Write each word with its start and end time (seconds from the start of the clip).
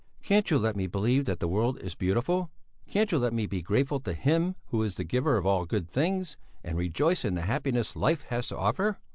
"Can't 0.23 0.49
you 0.49 0.57
let 0.57 0.75
me 0.75 0.87
believe 0.87 1.25
that 1.25 1.39
the 1.39 1.47
world 1.47 1.77
is 1.77 1.93
beautiful? 1.93 2.49
Can't 2.89 3.11
you 3.11 3.19
let 3.19 3.33
me 3.33 3.45
be 3.45 3.61
grateful 3.61 3.99
to 3.99 4.13
Him 4.13 4.55
who 4.69 4.81
is 4.81 4.95
the 4.95 5.03
giver 5.03 5.37
of 5.37 5.45
all 5.45 5.67
good 5.67 5.87
things, 5.87 6.37
and 6.63 6.75
rejoice 6.75 7.23
in 7.23 7.35
the 7.35 7.41
happiness 7.41 7.95
life 7.95 8.23
has 8.23 8.47
to 8.47 8.57
offer?" 8.57 8.97